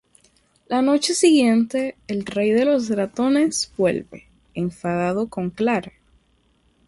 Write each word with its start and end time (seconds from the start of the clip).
La 0.67 0.81
noche 0.81 1.13
siguiente, 1.13 1.95
el 2.07 2.25
Rey 2.25 2.49
de 2.53 2.65
los 2.65 2.89
Ratones 2.89 3.71
vuelve, 3.77 4.27
enfadado 4.55 5.27
con 5.29 5.51
Clara. 5.51 5.91